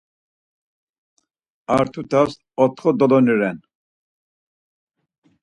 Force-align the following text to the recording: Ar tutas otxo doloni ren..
Ar 1.75 1.85
tutas 1.93 2.31
otxo 2.65 2.89
doloni 2.99 3.35
ren.. 3.41 3.57